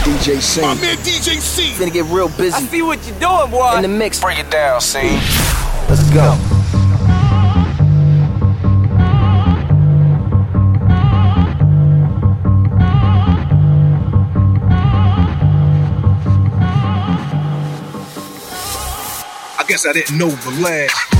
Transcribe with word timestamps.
DJ 0.00 0.40
C. 0.40 0.62
My 0.62 0.74
man 0.74 0.96
DJ 0.98 1.38
C. 1.40 1.72
Finna 1.72 1.92
get 1.92 2.06
real 2.06 2.28
busy. 2.30 2.54
I 2.54 2.60
see 2.60 2.80
what 2.80 3.06
you're 3.06 3.18
doing, 3.18 3.50
boy. 3.50 3.76
In 3.76 3.82
the 3.82 3.88
mix. 3.88 4.18
Break 4.18 4.38
it 4.38 4.50
down, 4.50 4.80
C. 4.80 4.98
Let's 5.88 6.08
go. 6.10 6.36
I 19.58 19.64
guess 19.68 19.86
I 19.86 19.92
didn't 19.92 20.16
know 20.16 20.30
the 20.30 20.60
last. 20.62 21.19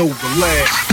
Overlap. 0.00 0.89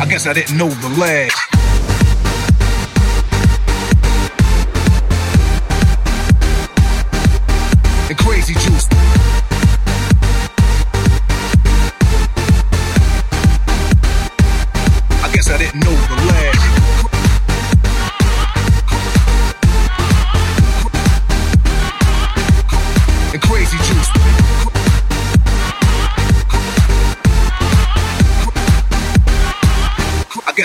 I 0.00 0.06
guess 0.06 0.26
I 0.28 0.32
didn't 0.32 0.56
know 0.56 0.68
the 0.68 0.88
lad. 1.00 1.47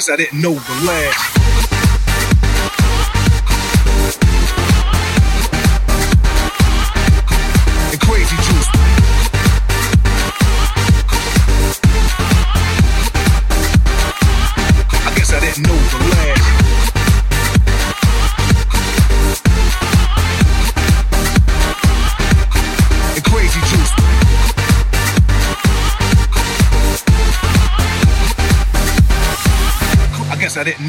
I 0.10 0.18
didn't 0.18 0.42
know 0.42 0.54
the 0.54 0.84
last. 0.86 1.43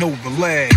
overlay. 0.04 0.73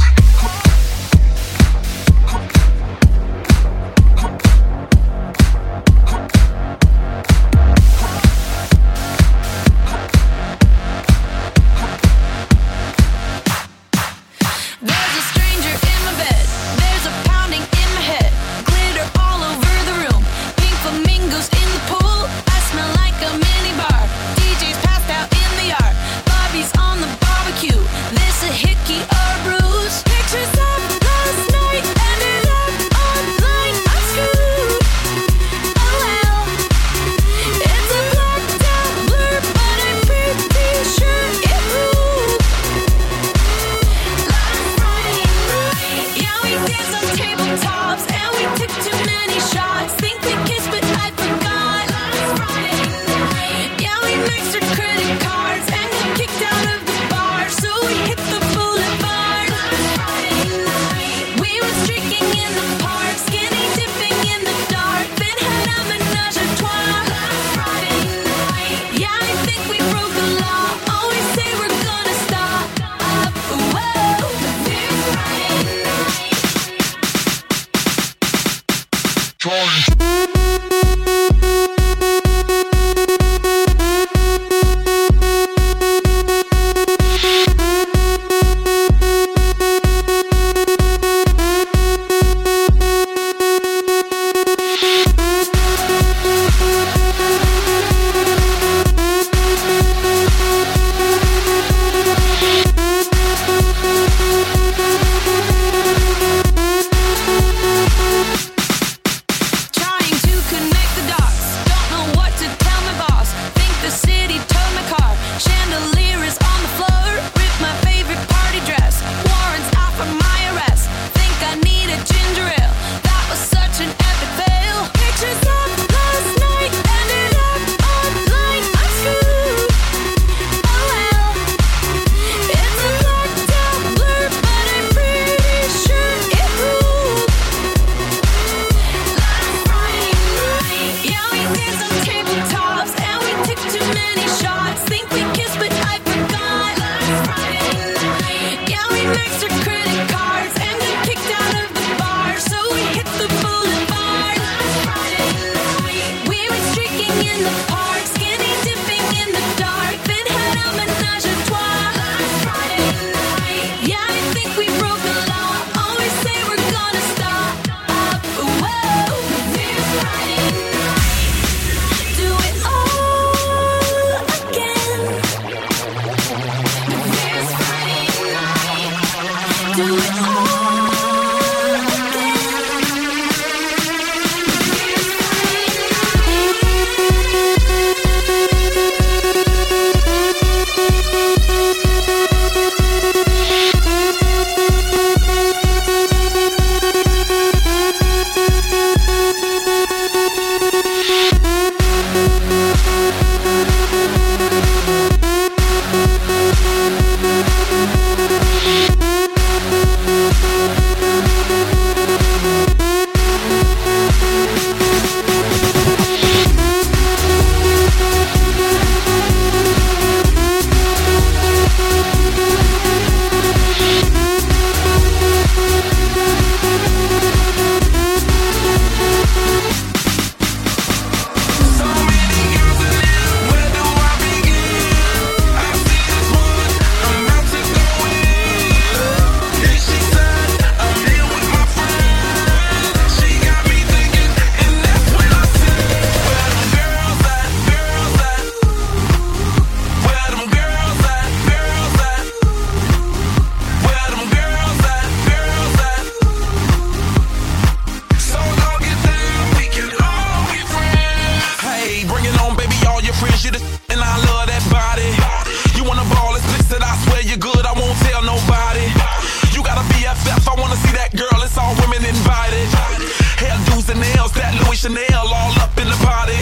Chanel 274.87 275.27
all 275.35 275.51
up 275.59 275.75
in 275.75 275.83
the 275.83 275.99
party. 275.99 276.39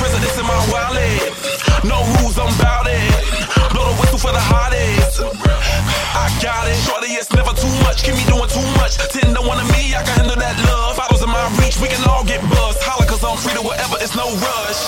Presidents 0.00 0.40
in 0.40 0.46
my 0.48 0.56
wallet. 0.72 1.20
No 1.84 2.00
rules, 2.16 2.40
I'm 2.40 2.48
about 2.56 2.88
it. 2.88 3.12
Blow 3.76 3.92
the 3.92 3.96
whistle 4.00 4.16
for 4.16 4.32
the 4.32 4.40
hottest. 4.40 5.20
I 5.20 6.32
got 6.40 6.64
it. 6.64 6.80
Shorty, 6.88 7.12
it's 7.12 7.30
never 7.36 7.52
too 7.52 7.68
much. 7.84 8.04
Keep 8.04 8.16
me 8.16 8.24
doing 8.24 8.48
too 8.48 8.64
much. 8.80 8.96
Ten 9.12 9.36
to 9.36 9.42
one 9.44 9.60
of 9.60 9.68
me, 9.76 9.92
I 9.92 10.00
can 10.00 10.16
handle 10.16 10.40
that 10.40 10.56
love. 10.64 10.96
Bottles 10.96 11.20
in 11.20 11.28
my 11.28 11.44
reach, 11.60 11.76
we 11.76 11.88
can 11.92 12.00
all 12.08 12.24
get 12.24 12.40
buzzed. 12.48 12.80
Holla, 12.80 13.04
cause 13.04 13.20
I'm 13.20 13.36
free 13.36 13.52
to 13.52 13.60
whatever, 13.60 14.00
it's 14.00 14.16
no 14.16 14.24
rush. 14.32 14.87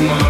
tomorrow. 0.00 0.29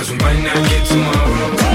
Cause 0.00 0.10
we 0.12 0.16
might 0.16 0.40
not 0.42 0.54
get 0.70 0.86
tomorrow. 0.86 1.69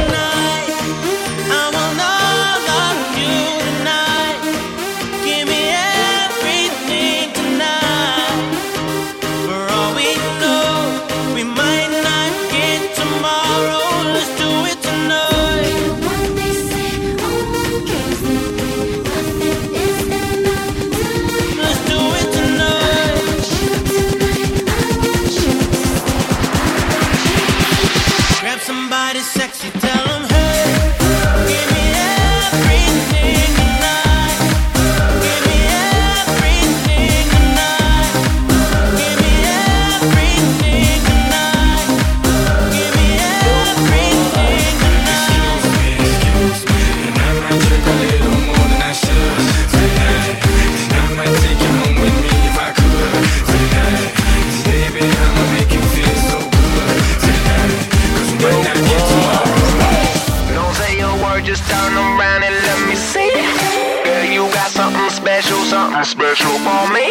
Special 66.35 66.57
for 66.59 66.93
me. 66.93 67.07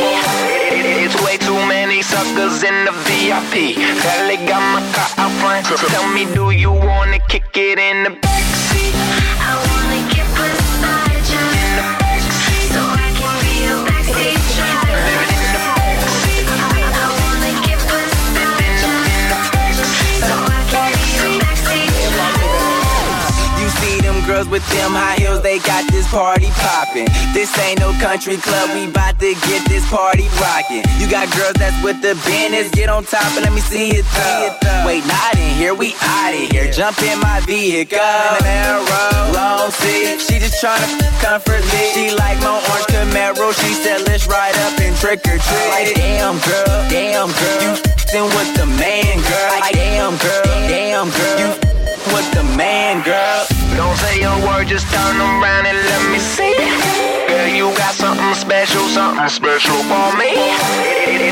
It's 1.04 1.16
way 1.22 1.36
too 1.38 1.54
many 1.66 2.02
suckers 2.02 2.62
in 2.62 2.84
the 2.84 2.92
VIP. 3.06 3.76
Kelly 4.02 4.36
got 4.46 4.62
my 4.72 4.82
car 4.92 5.24
out 5.24 5.32
front. 5.40 5.66
Tell 5.66 6.08
me, 6.12 6.24
do 6.34 6.50
you 6.50 6.72
wanna 6.72 7.18
kick 7.28 7.56
it 7.56 7.73
them 24.74 24.90
high 24.90 25.16
heels, 25.22 25.40
they 25.42 25.58
got 25.62 25.86
this 25.90 26.06
party 26.10 26.50
poppin'. 26.58 27.06
This 27.32 27.50
ain't 27.62 27.78
no 27.78 27.94
country 28.02 28.36
club, 28.36 28.74
we 28.74 28.90
bout 28.90 29.18
to 29.20 29.34
get 29.46 29.62
this 29.70 29.86
party 29.88 30.26
rockin'. 30.42 30.82
You 30.98 31.06
got 31.06 31.30
girls 31.38 31.54
that's 31.54 31.78
with 31.82 32.02
the 32.02 32.18
business, 32.26 32.70
get 32.74 32.90
on 32.90 33.04
top 33.04 33.24
and 33.38 33.46
let 33.46 33.52
me 33.54 33.62
see 33.62 33.94
it 33.94 34.04
through. 34.10 34.86
Wait, 34.86 35.06
not 35.06 35.38
in 35.38 35.54
here, 35.54 35.74
we 35.74 35.94
outta 36.02 36.50
here. 36.50 36.70
Jump 36.70 37.00
in 37.02 37.18
my 37.20 37.40
vehicle, 37.46 37.98
Camaro, 37.98 39.34
long 39.34 39.70
seat. 39.70 40.20
She 40.20 40.42
just 40.42 40.58
tryna 40.58 40.86
comfort 41.22 41.62
me. 41.72 41.82
She 41.94 42.10
like 42.10 42.38
my 42.42 42.58
orange 42.58 42.90
Camaro, 42.90 43.54
she 43.54 43.72
said 43.78 44.02
let's 44.06 44.26
ride 44.26 44.56
up 44.66 44.78
and 44.80 44.94
trick 44.96 45.20
or 45.30 45.38
treat. 45.38 45.68
Like 45.70 45.94
damn 45.94 46.36
girl, 46.42 46.74
damn 46.90 47.30
girl, 47.30 47.58
you 47.62 47.72
f***ing 47.78 48.26
with 48.34 48.50
the 48.58 48.66
man, 48.66 49.22
girl. 49.22 49.50
Like 49.60 49.72
damn 49.72 50.16
girl, 50.18 50.44
damn 50.66 51.08
girl, 51.10 51.38
you 51.38 51.46
f***ing 51.54 52.14
with 52.14 52.28
the 52.34 52.44
man, 52.56 53.02
girl. 53.04 53.53
Don't 53.76 53.96
say 53.96 54.22
a 54.22 54.30
word, 54.46 54.68
just 54.68 54.86
turn 54.92 55.16
around 55.18 55.66
and 55.66 55.76
let 55.76 56.02
me 56.12 56.18
see. 56.18 56.54
Girl, 57.26 57.48
you 57.48 57.76
got 57.76 57.94
something 57.94 58.34
special, 58.34 58.82
something 58.88 59.28
special 59.28 59.76
for 59.90 60.16
me. 60.16 60.30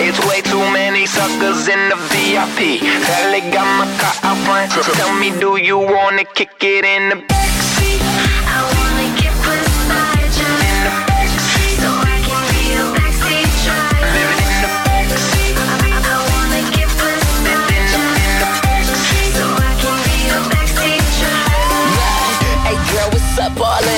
It's 0.09 0.18
way 0.26 0.40
too 0.40 0.64
many 0.74 1.07
suckers 1.07 1.68
in 1.68 1.88
the 1.88 1.96
VIP. 2.11 2.81
Kelly 2.83 3.40
got 3.55 3.66
my 3.78 3.87
car 4.00 4.14
out 4.31 4.38
front. 4.44 4.72
Tell 4.72 5.14
me, 5.18 5.31
do 5.38 5.57
you 5.57 5.78
wanna 5.78 6.24
kick 6.24 6.62
it 6.62 6.85
in 6.85 7.09
the 7.11 7.16
backseat? 7.16 7.51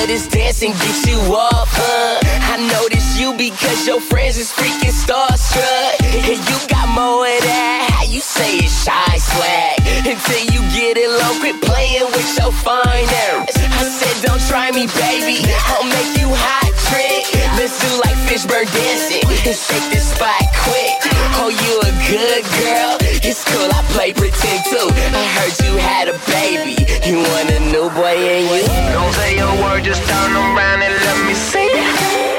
This 0.07 0.27
dancing 0.27 0.71
get 0.71 1.07
you 1.07 1.17
up, 1.35 1.67
huh? 1.69 2.19
I 2.53 2.57
notice 2.79 3.19
you 3.19 3.33
because 3.33 3.87
your 3.87 3.99
friends 3.99 4.37
is 4.37 4.51
freaking 4.51 4.93
starstruck. 4.93 6.03
And 6.03 6.37
you 6.37 6.57
got 6.67 6.87
more 6.89 7.25
of 7.25 7.41
that, 7.41 7.94
you 8.15 8.21
say 8.21 8.63
it's 8.63 8.71
shy 8.71 9.17
swag. 9.19 9.75
Until 10.07 10.43
you 10.47 10.63
get 10.71 10.95
it 10.95 11.11
low, 11.11 11.35
quit 11.43 11.59
playing 11.59 12.07
with 12.15 12.31
your 12.39 12.55
fine. 12.63 13.11
I 13.11 13.83
said, 13.91 14.15
don't 14.23 14.39
try 14.47 14.71
me, 14.71 14.87
baby. 14.95 15.43
I'll 15.75 15.83
make 15.83 16.15
you 16.15 16.31
hot 16.31 16.71
trick. 16.87 17.27
Listen 17.59 17.91
like 18.07 18.15
Fishburne 18.23 18.71
dancing 18.71 19.27
and 19.27 19.51
shake 19.51 19.83
this 19.91 20.15
spot 20.15 20.47
quick. 20.63 20.95
Oh, 21.43 21.51
you 21.51 21.73
a 21.83 21.91
good 22.07 22.43
girl? 22.63 22.95
It's 23.19 23.43
cool, 23.43 23.67
I 23.67 23.83
play 23.91 24.15
pretend 24.15 24.63
too. 24.63 24.87
I 25.11 25.23
heard 25.35 25.55
you 25.67 25.75
had 25.75 26.07
a 26.07 26.15
baby. 26.31 26.87
You 27.03 27.19
want 27.19 27.51
a 27.51 27.59
new 27.67 27.91
boy 27.91 28.15
in 28.15 28.47
you? 28.47 28.63
Don't 28.95 29.11
say 29.11 29.43
a 29.43 29.51
word, 29.59 29.83
just 29.83 29.99
turn 30.07 30.31
around 30.31 30.87
and 30.87 30.95
let 30.95 31.19
me 31.27 31.35
see. 31.35 31.67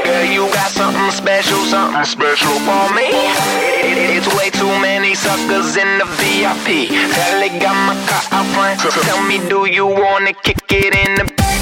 Girl, 0.09 0.25
you 0.25 0.49
got 0.57 0.71
something 0.73 1.11
special, 1.13 1.61
something 1.69 2.07
special 2.09 2.57
for 2.65 2.89
me. 2.97 3.13
It's 4.17 4.29
way 4.39 4.51
too 4.51 4.73
many 4.81 5.15
suckers 5.15 5.66
was 5.67 5.77
in 5.77 5.99
the 5.99 6.05
VIP. 6.05 6.91
Pally 7.13 7.49
got 7.59 7.75
my 7.87 7.95
car 8.07 8.23
out 8.39 8.47
front. 8.55 8.79
Tell 9.05 9.23
me, 9.27 9.39
do 9.49 9.67
you 9.67 9.87
wanna 9.87 10.33
kick 10.33 10.63
it 10.71 10.95
in 10.95 11.15
the 11.17 11.25
back? 11.35 11.56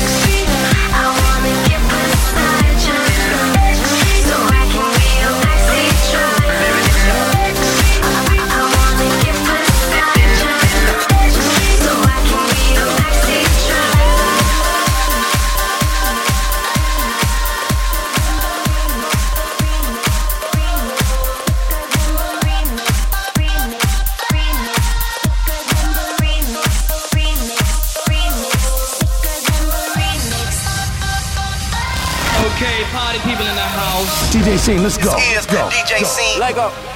Go. 36.55 36.94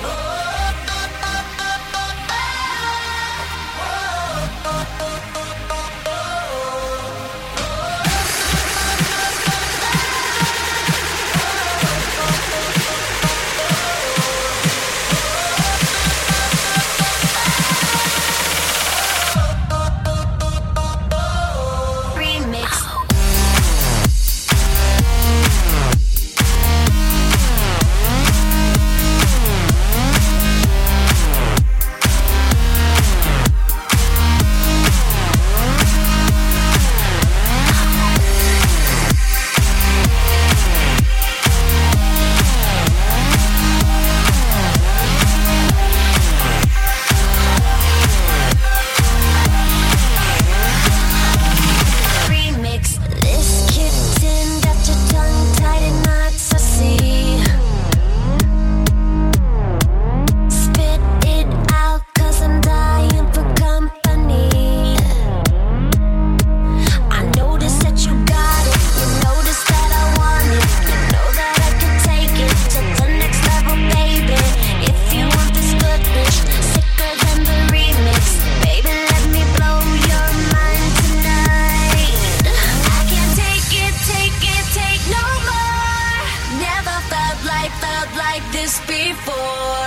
for 89.25 89.78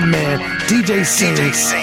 my 0.00 0.06
man, 0.06 0.40
DJ 0.68 1.04
Sing. 1.04 1.79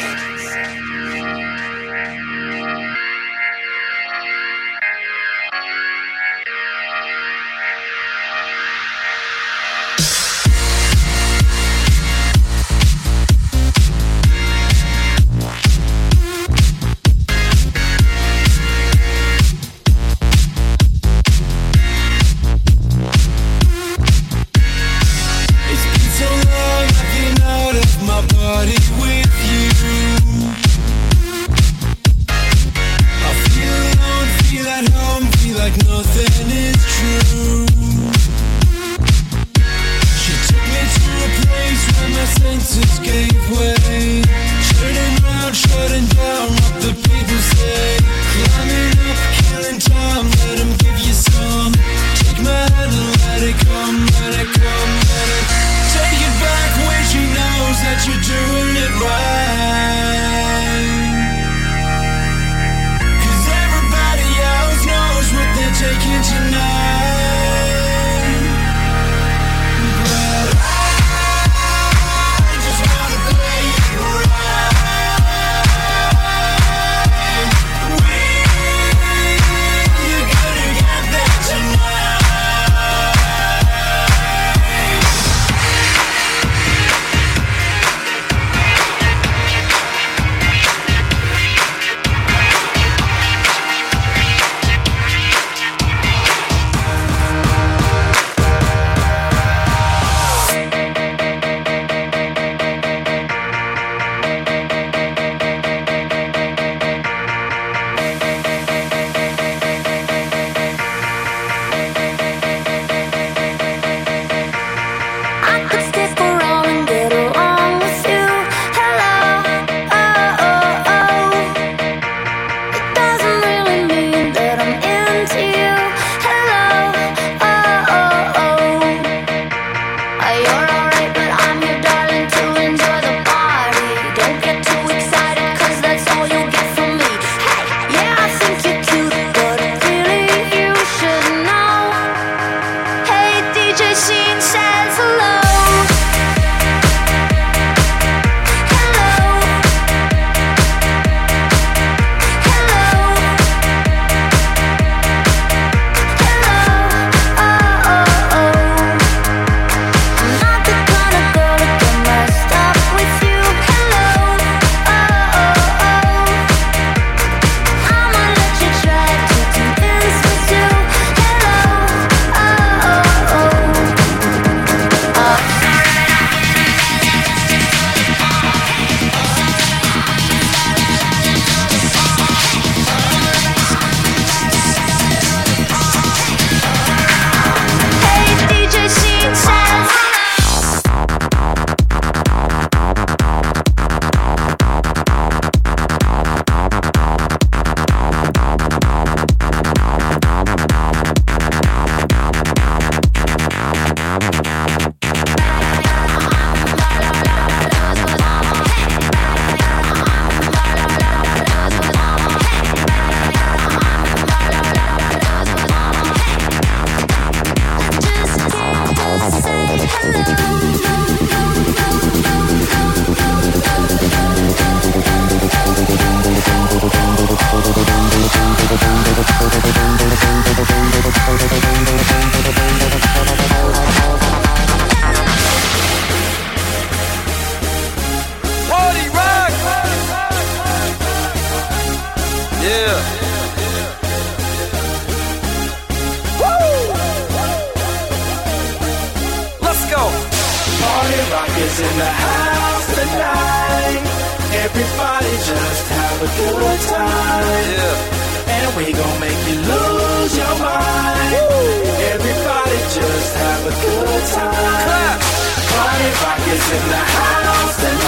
In 266.69 266.89
the 266.89 266.95
house 266.95 267.77
tonight. 267.77 268.06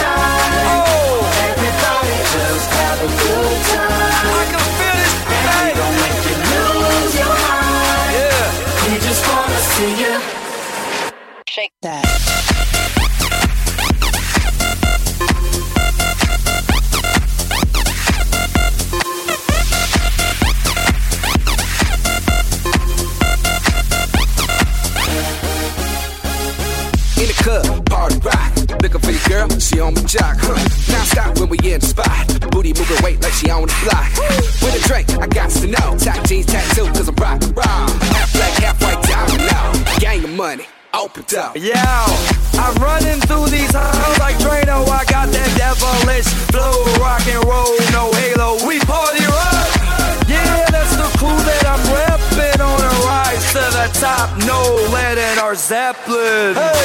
Zeppelin. 55.89 56.54
Hey, 56.56 56.78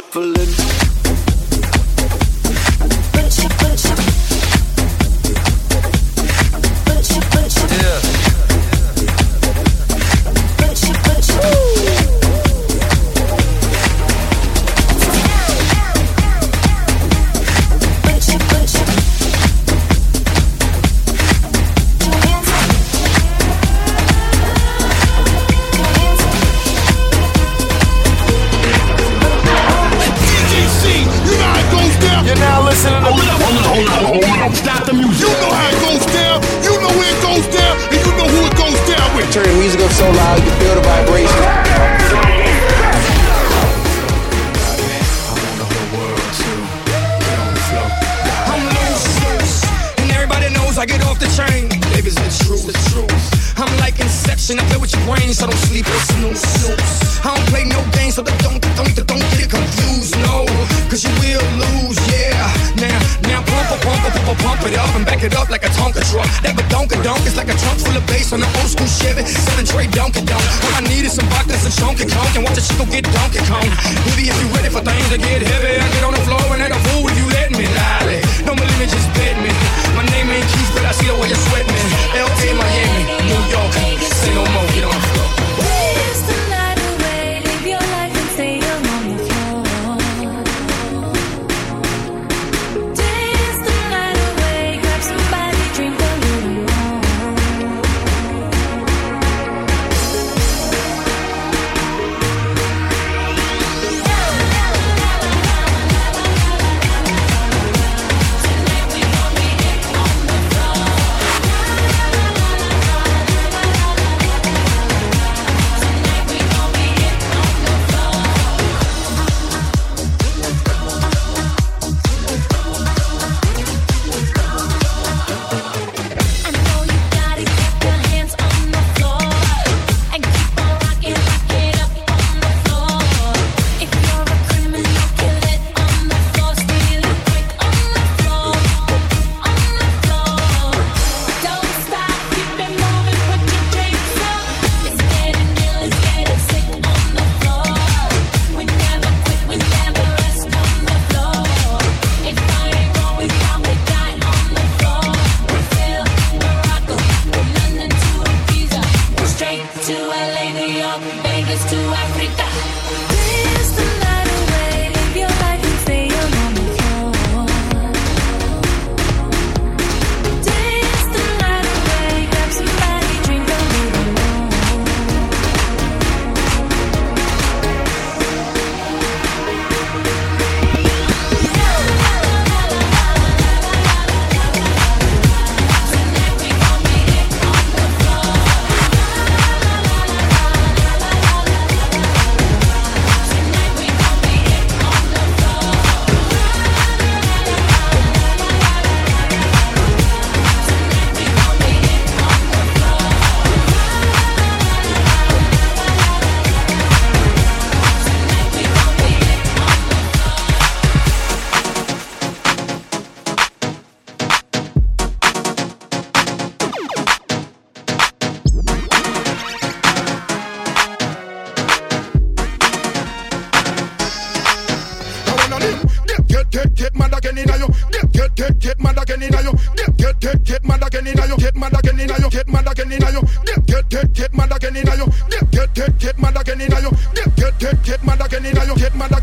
shuffling. 0.00 0.28
You're 0.34 0.37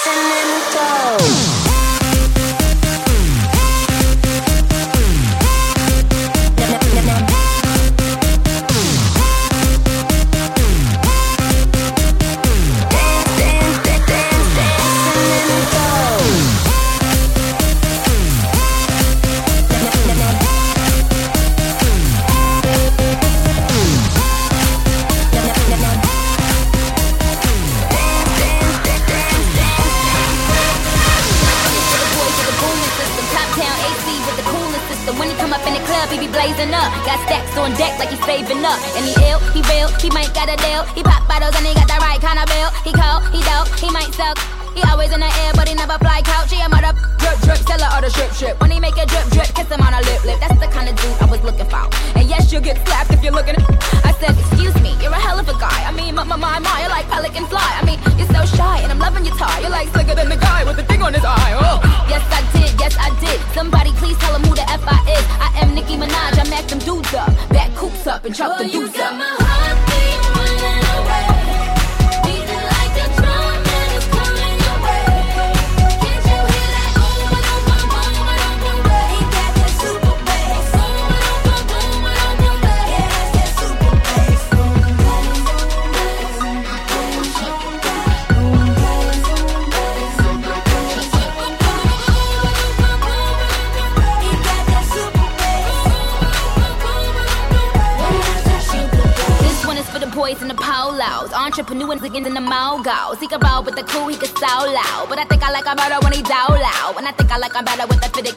dancing 0.08 0.32
in 0.42 0.48
the 0.60 0.72
dark. 0.74 1.37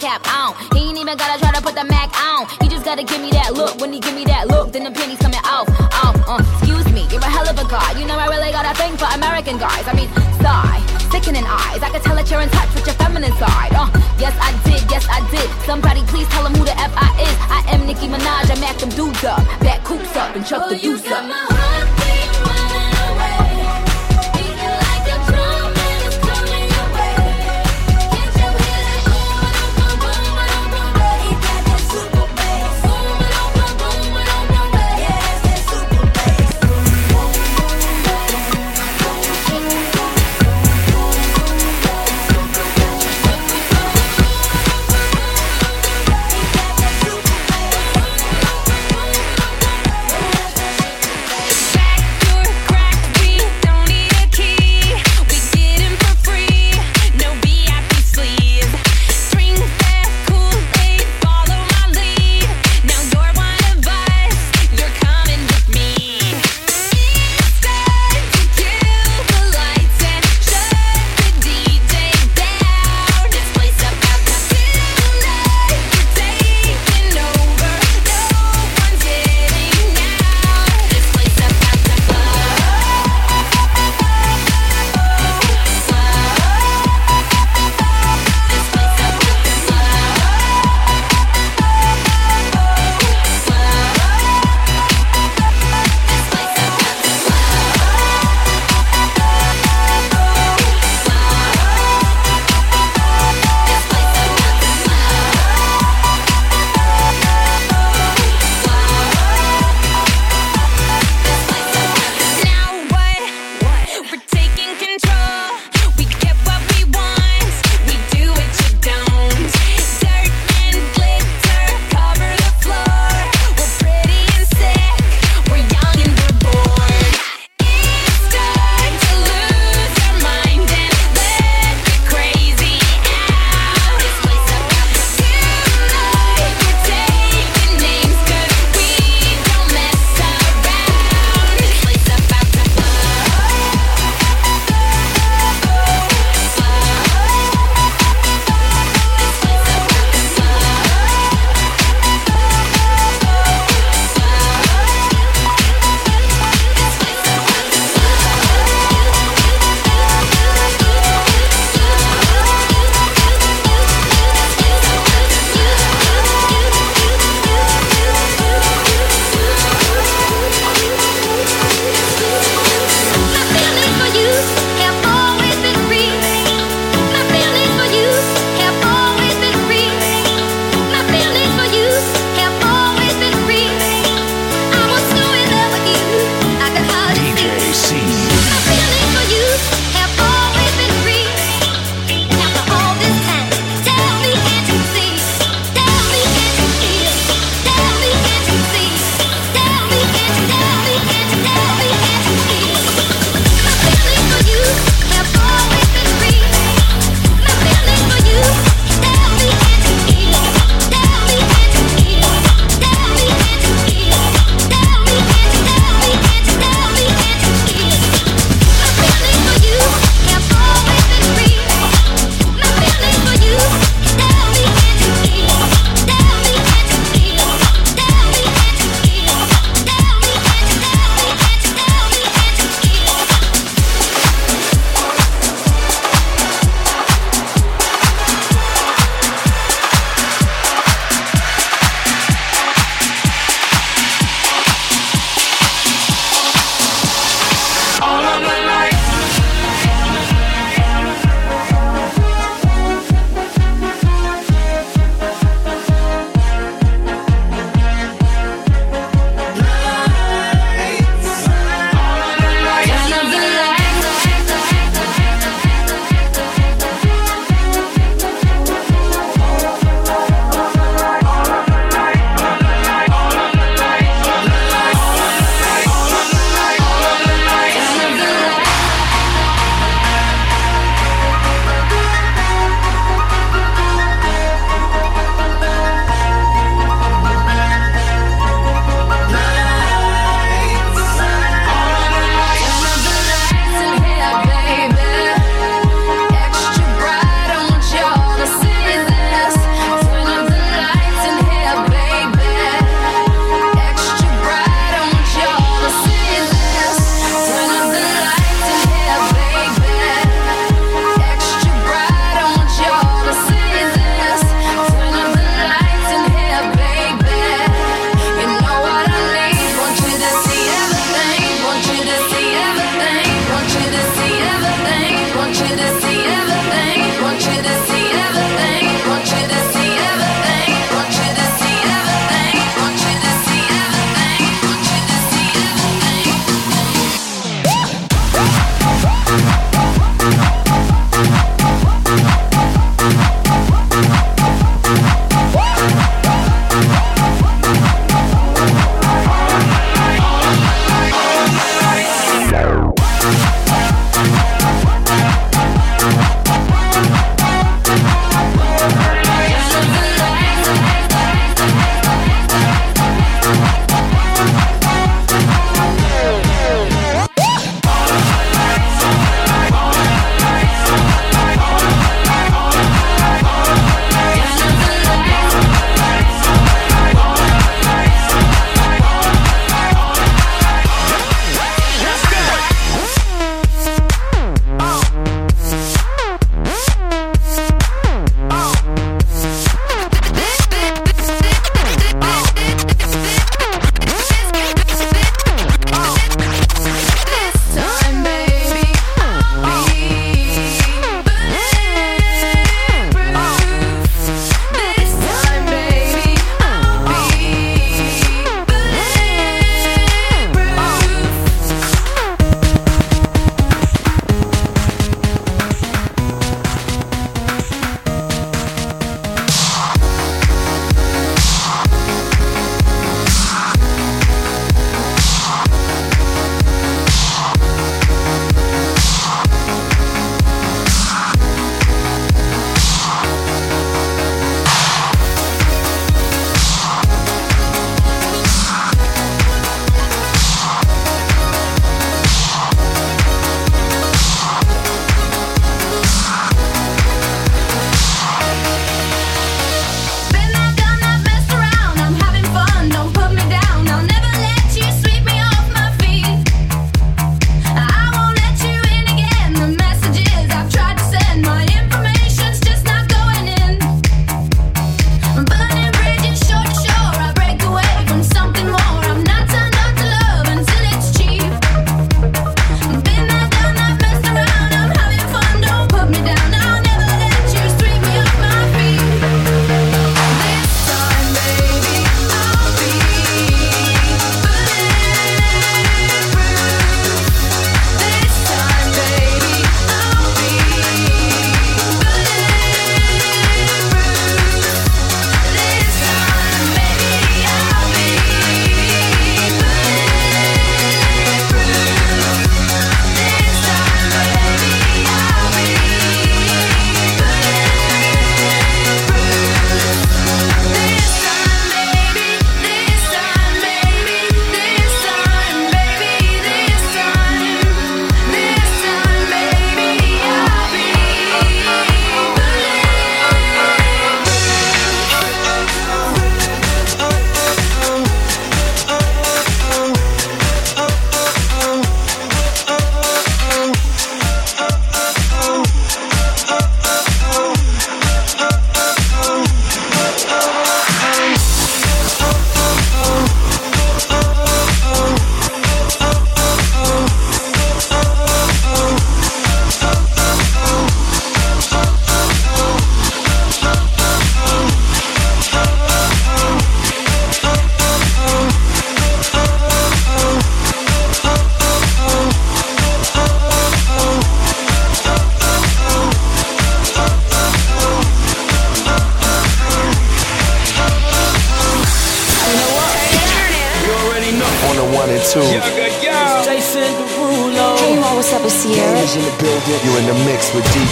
cap 0.00 0.24
on. 0.32 0.56
He 0.72 0.88
ain't 0.88 0.98
even 0.98 1.16
gotta 1.16 1.38
try 1.38 1.52
to 1.52 1.60
put 1.60 1.76
the 1.76 1.84
Mac 1.84 2.08
on. 2.16 2.48
He 2.64 2.68
just 2.68 2.84
gotta 2.84 3.04
give 3.04 3.20
me 3.20 3.30
that 3.36 3.52
look. 3.52 3.78
When 3.80 3.92
he 3.92 4.00
give 4.00 4.14
me 4.14 4.24
that 4.24 4.48
look, 4.48 4.72
then 4.72 4.84
the 4.84 4.90
penny's 4.90 5.20
coming 5.20 5.44
off. 5.44 5.68
off, 6.00 6.16
uh, 6.26 6.40
excuse 6.40 6.88
me, 6.90 7.04
you're 7.12 7.20
a 7.20 7.28
hell 7.28 7.46
of 7.46 7.56
a 7.60 7.68
guy. 7.68 8.00
You 8.00 8.08
know 8.08 8.16
I 8.16 8.26
really 8.32 8.50
got 8.50 8.64
a 8.64 8.72
thing 8.80 8.96
for 8.96 9.04
American 9.12 9.60
guys. 9.60 9.84
I 9.86 9.92
mean, 9.92 10.08
sigh, 10.40 10.80
sickening 11.12 11.44
eyes. 11.44 11.84
I 11.84 11.92
can 11.92 12.00
tell 12.00 12.16
that 12.16 12.30
you're 12.32 12.40
in 12.40 12.48
touch 12.48 12.72
with 12.74 12.86
your 12.88 12.96
feminine 12.96 13.36
side. 13.36 13.76
Uh, 13.76 13.92
yes 14.16 14.32
I 14.40 14.50
did, 14.64 14.80
yes 14.88 15.04
I 15.04 15.20
did. 15.28 15.48
Somebody 15.68 16.00
please 16.08 16.26
tell 16.32 16.48
him 16.48 16.56
who 16.56 16.64
the 16.64 16.76
F 16.80 16.92
I 16.96 17.12
is. 17.20 17.36
I 17.52 17.60
am 17.76 17.84
Nicki 17.84 18.08
Minaj. 18.08 18.48
I 18.48 18.56
mac 18.58 18.80
them 18.80 18.88
dudes 18.96 19.22
up, 19.22 19.44
back 19.60 19.84
coops 19.84 20.16
up 20.16 20.34
and 20.34 20.44
chuck 20.46 20.70
the 20.70 20.80
deuce 20.80 21.04
up. 21.12 21.49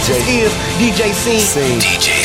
DJ. 0.09 0.41
Is 0.41 0.53
DJ 0.79 1.13
Scene. 1.13 1.39
Scene. 1.39 1.79
DJ 1.79 2.18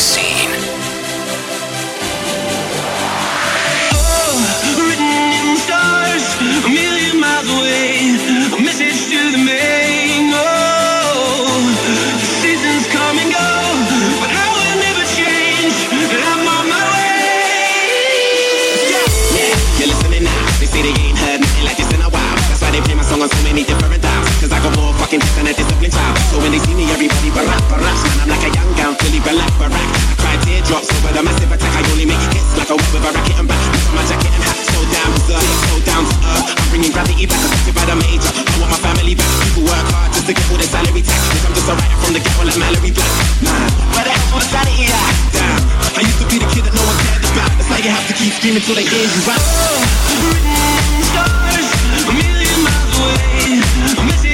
the 31.15 31.23
massive 31.23 31.47
attack. 31.47 31.71
I 31.79 31.87
only 31.95 32.07
make 32.11 32.19
it 32.19 32.35
hits 32.35 32.59
like 32.59 32.71
a 32.71 32.75
whip 32.75 32.91
with 32.91 33.07
a 33.07 33.11
racket 33.15 33.39
and 33.39 33.47
back. 33.47 33.63
Put 33.87 33.95
my 33.95 34.03
jacket 34.11 34.35
and 34.35 34.43
hat. 34.43 34.59
So 34.67 34.83
down 34.91 35.15
to 35.15 35.39
earth, 35.39 35.61
so 35.71 35.75
down 35.87 36.03
to 36.03 36.15
earth. 36.35 36.59
I'm 36.59 36.67
bringing 36.75 36.91
gravity 36.91 37.31
back, 37.31 37.39
affected 37.39 37.75
by 37.79 37.87
the 37.87 37.95
major. 38.03 38.35
I 38.35 38.55
want 38.59 38.75
my 38.75 38.81
family 38.83 39.15
back. 39.15 39.31
People 39.47 39.63
work 39.71 39.87
hard 39.95 40.11
just 40.11 40.27
to 40.27 40.35
get 40.35 40.43
all 40.51 40.59
their 40.59 40.67
salary 40.67 41.07
tax. 41.07 41.23
I'm 41.47 41.55
just 41.55 41.71
a 41.71 41.75
writer 41.79 41.99
from 42.03 42.13
the 42.19 42.21
ghetto 42.21 42.43
like 42.43 42.59
Mallory 42.59 42.91
Black. 42.91 43.15
Man, 43.47 43.71
where 43.95 44.07
the 44.11 44.11
hell's 44.11 44.43
the 44.43 44.51
sanity 44.51 44.91
at? 44.91 45.15
Damn, 45.31 45.63
I 45.95 46.03
used 46.03 46.19
to 46.19 46.27
be 46.27 46.37
the 46.43 46.51
kid 46.51 46.67
that 46.67 46.75
no 46.75 46.83
one 46.83 46.99
cared 47.07 47.23
about. 47.23 47.51
That's 47.63 47.71
why 47.71 47.79
you 47.79 47.95
have 47.95 48.07
to 48.11 48.15
keep 48.19 48.35
screaming 48.35 48.67
till 48.67 48.75
they 48.75 48.83
hear 48.83 49.07
you 49.07 49.23
out. 49.31 49.39
Stars, 51.15 51.69
a 51.95 52.11
million 52.11 52.59
miles 52.67 52.91
away. 52.99 53.63
A 53.63 54.03
message 54.03 54.34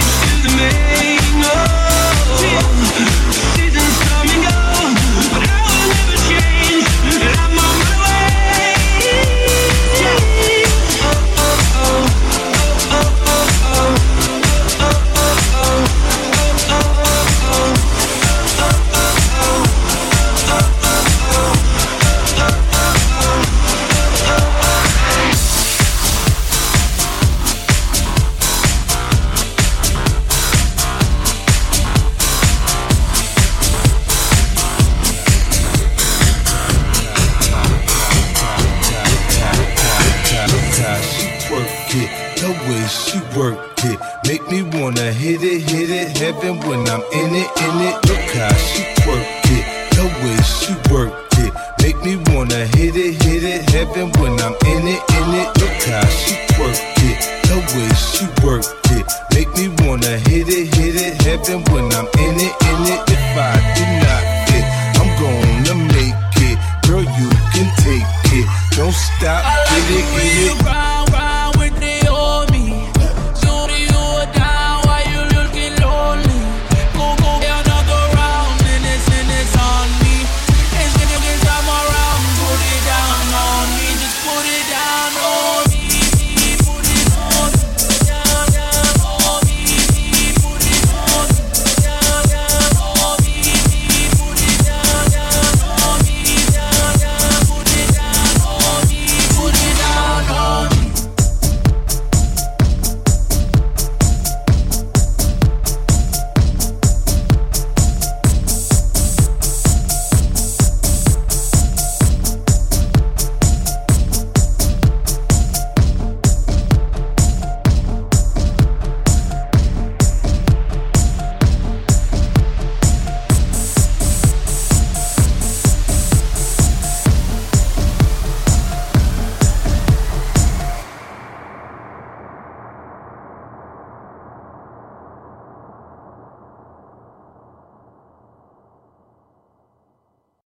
heaven 46.41 46.59
when 46.68 46.88
I'm 46.88 47.03
in 47.12 47.34
it, 47.34 47.51
in 47.64 47.80
it. 47.86 47.95
Look 48.09 48.30
how 48.34 48.55
she 48.55 48.80